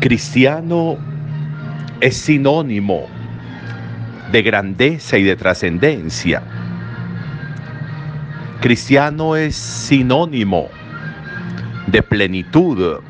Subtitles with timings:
[0.00, 0.96] Cristiano
[2.00, 3.06] es sinónimo
[4.32, 6.42] de grandeza y de trascendencia.
[8.62, 10.68] Cristiano es sinónimo
[11.86, 13.00] de plenitud.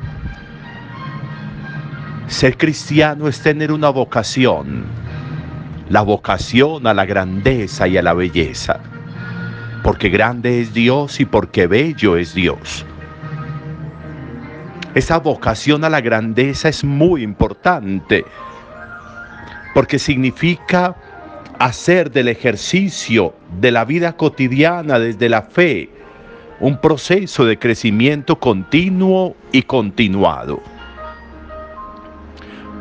[2.27, 4.83] Ser cristiano es tener una vocación,
[5.89, 8.81] la vocación a la grandeza y a la belleza,
[9.81, 12.85] porque grande es Dios y porque bello es Dios.
[14.93, 18.25] Esa vocación a la grandeza es muy importante,
[19.73, 20.95] porque significa
[21.59, 25.89] hacer del ejercicio de la vida cotidiana desde la fe
[26.59, 30.61] un proceso de crecimiento continuo y continuado.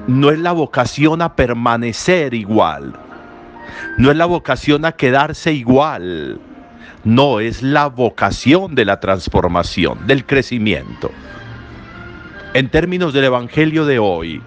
[0.08, 2.92] No es la vocación a permanecer igual,
[3.98, 6.40] no es la vocación a quedarse igual,
[7.04, 11.12] no es la vocación de la transformación, del crecimiento.
[12.52, 14.42] En términos del Evangelio de hoy,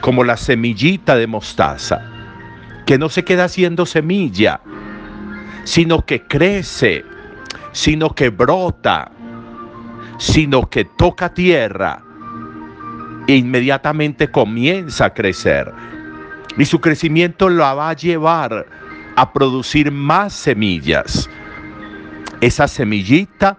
[0.00, 2.00] como la semillita de mostaza,
[2.86, 4.60] que no se queda siendo semilla,
[5.64, 7.04] sino que crece,
[7.72, 9.10] sino que brota,
[10.18, 12.00] sino que toca tierra
[13.26, 15.72] e inmediatamente comienza a crecer.
[16.56, 18.66] Y su crecimiento la va a llevar
[19.16, 21.28] a producir más semillas.
[22.40, 23.58] Esa semillita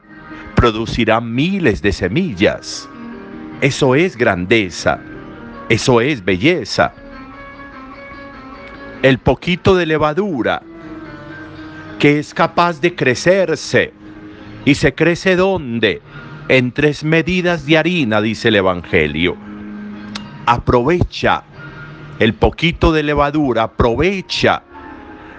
[0.56, 2.88] producirá miles de semillas.
[3.62, 5.00] Eso es grandeza,
[5.70, 6.94] eso es belleza
[9.02, 10.62] el poquito de levadura
[12.00, 13.94] que es capaz de crecerse.
[14.66, 16.02] ¿Y se crece dónde?
[16.50, 19.36] En tres medidas de harina, dice el Evangelio.
[20.46, 21.44] Aprovecha
[22.20, 24.64] el poquito de levadura, aprovecha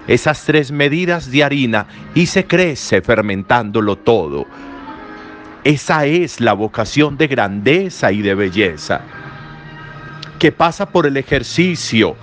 [0.07, 1.85] esas tres medidas de harina
[2.15, 4.45] y se crece fermentándolo todo.
[5.69, 9.01] Esa es la vocación de grandeza y de belleza,
[10.39, 12.15] que pasa por el ejercicio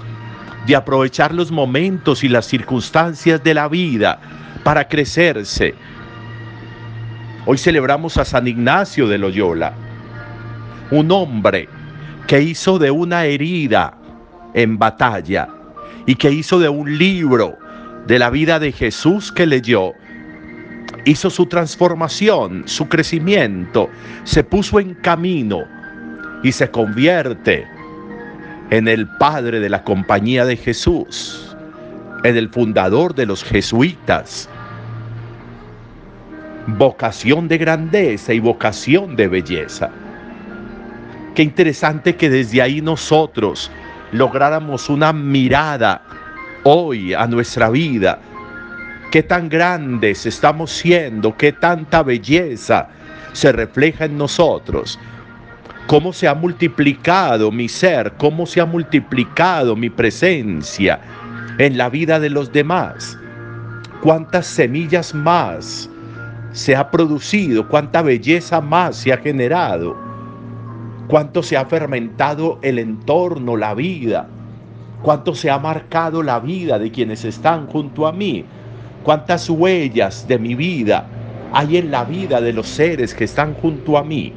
[0.66, 4.18] de aprovechar los momentos y las circunstancias de la vida
[4.64, 5.76] para crecerse.
[7.46, 9.74] Hoy celebramos a San Ignacio de Loyola,
[10.90, 11.68] un hombre
[12.26, 13.96] que hizo de una herida
[14.54, 15.46] en batalla
[16.04, 17.56] y que hizo de un libro
[18.08, 19.92] de la vida de Jesús que leyó,
[21.06, 23.88] hizo su transformación, su crecimiento,
[24.24, 25.62] se puso en camino
[26.42, 27.66] y se convierte
[28.70, 31.56] en el padre de la compañía de Jesús,
[32.24, 34.48] en el fundador de los jesuitas.
[36.66, 39.90] Vocación de grandeza y vocación de belleza.
[41.36, 43.70] Qué interesante que desde ahí nosotros
[44.10, 46.02] lográramos una mirada
[46.64, 48.18] hoy a nuestra vida.
[49.16, 52.88] Qué tan grandes estamos siendo, qué tanta belleza
[53.32, 54.98] se refleja en nosotros.
[55.86, 61.00] Cómo se ha multiplicado mi ser, cómo se ha multiplicado mi presencia
[61.56, 63.18] en la vida de los demás,
[64.02, 65.88] cuántas semillas más
[66.52, 69.96] se ha producido, cuánta belleza más se ha generado,
[71.08, 74.28] cuánto se ha fermentado el entorno, la vida,
[75.00, 78.44] cuánto se ha marcado la vida de quienes están junto a mí,
[79.06, 81.06] cuántas huellas de mi vida
[81.52, 84.34] hay en la vida de los seres que están junto a mí,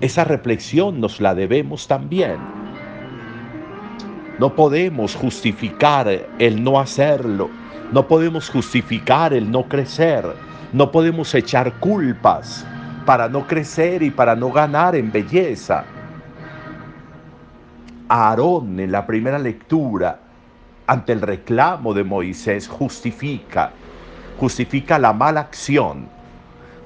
[0.00, 2.36] esa reflexión nos la debemos también.
[4.38, 7.50] No podemos justificar el no hacerlo.
[7.90, 10.26] No podemos justificar el no crecer.
[10.72, 12.64] No podemos echar culpas
[13.04, 15.84] para no crecer y para no ganar en belleza.
[18.08, 20.20] Aarón en la primera lectura,
[20.92, 23.72] ante el reclamo de Moisés, justifica,
[24.38, 26.06] justifica la mala acción,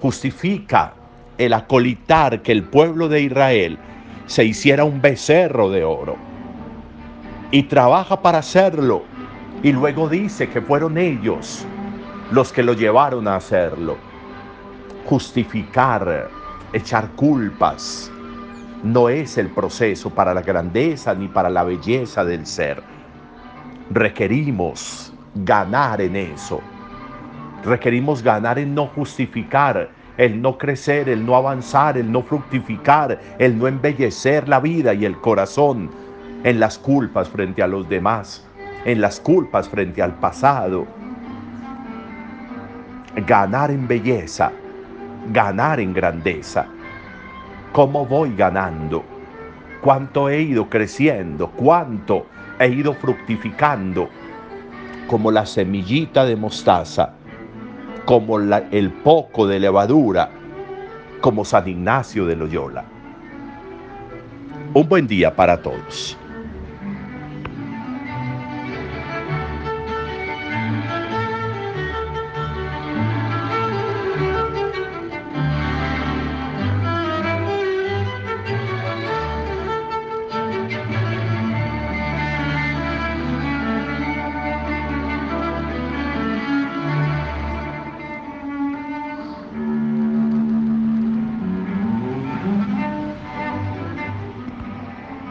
[0.01, 0.95] justifica
[1.39, 3.79] el acolitar que el pueblo de Israel
[4.27, 6.17] se hiciera un becerro de oro.
[7.51, 9.03] Y trabaja para hacerlo.
[9.65, 11.65] Y luego dice que fueron ellos
[12.31, 13.97] los que lo llevaron a hacerlo.
[15.07, 16.29] Justificar,
[16.73, 18.13] echar culpas,
[18.85, 22.96] no es el proceso para la grandeza ni para la belleza del ser.
[23.91, 26.61] Requerimos ganar en eso.
[27.65, 33.59] Requerimos ganar en no justificar el no crecer, el no avanzar, el no fructificar, el
[33.59, 35.91] no embellecer la vida y el corazón
[36.43, 38.47] en las culpas frente a los demás,
[38.85, 40.87] en las culpas frente al pasado.
[43.27, 44.53] Ganar en belleza,
[45.33, 46.67] ganar en grandeza.
[47.73, 49.05] ¿Cómo voy ganando?
[49.81, 51.51] ¿Cuánto he ido creciendo?
[51.51, 52.27] ¿Cuánto
[52.59, 54.09] he ido fructificando?
[55.07, 57.15] Como la semillita de mostaza
[58.07, 60.31] como el poco de levadura,
[61.21, 62.85] como San Ignacio de Loyola.
[64.73, 66.17] Un buen día para todos.